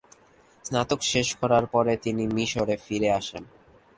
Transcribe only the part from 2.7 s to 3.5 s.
ফিরে আসেন।